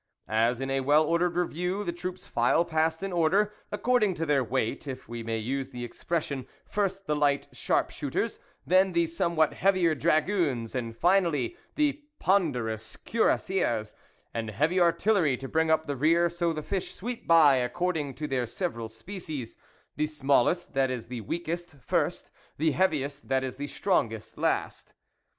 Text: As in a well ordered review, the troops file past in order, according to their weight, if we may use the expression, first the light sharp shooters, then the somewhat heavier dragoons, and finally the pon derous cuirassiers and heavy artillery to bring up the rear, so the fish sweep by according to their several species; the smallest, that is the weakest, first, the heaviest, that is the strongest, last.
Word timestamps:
As 0.27 0.59
in 0.59 0.71
a 0.71 0.79
well 0.79 1.03
ordered 1.05 1.35
review, 1.35 1.83
the 1.83 1.91
troops 1.93 2.25
file 2.25 2.65
past 2.65 3.03
in 3.03 3.13
order, 3.13 3.53
according 3.71 4.15
to 4.15 4.25
their 4.25 4.43
weight, 4.43 4.87
if 4.87 5.07
we 5.07 5.21
may 5.21 5.37
use 5.37 5.69
the 5.69 5.85
expression, 5.85 6.47
first 6.65 7.05
the 7.05 7.15
light 7.15 7.47
sharp 7.53 7.91
shooters, 7.91 8.39
then 8.65 8.93
the 8.93 9.05
somewhat 9.05 9.53
heavier 9.53 9.93
dragoons, 9.93 10.73
and 10.73 10.97
finally 10.97 11.55
the 11.75 12.01
pon 12.17 12.51
derous 12.51 12.97
cuirassiers 13.05 13.93
and 14.33 14.49
heavy 14.49 14.79
artillery 14.79 15.37
to 15.37 15.47
bring 15.47 15.69
up 15.69 15.85
the 15.85 15.95
rear, 15.95 16.31
so 16.31 16.51
the 16.51 16.63
fish 16.63 16.95
sweep 16.95 17.27
by 17.27 17.57
according 17.57 18.15
to 18.15 18.27
their 18.27 18.47
several 18.47 18.89
species; 18.89 19.55
the 19.97 20.07
smallest, 20.07 20.73
that 20.73 20.89
is 20.89 21.05
the 21.09 21.21
weakest, 21.21 21.75
first, 21.79 22.31
the 22.57 22.71
heaviest, 22.71 23.27
that 23.27 23.43
is 23.43 23.57
the 23.57 23.67
strongest, 23.67 24.35
last. 24.35 24.95